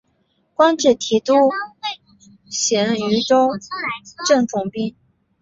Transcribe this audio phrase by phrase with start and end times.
[0.55, 1.35] 官至提督
[2.49, 3.49] 衔徐州
[4.27, 4.95] 镇总兵。